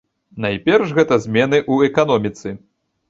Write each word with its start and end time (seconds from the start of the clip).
Найперш 0.45 0.93
гэта 0.99 1.19
змены 1.25 1.57
ў 1.73 1.93
эканоміцы. 1.93 2.57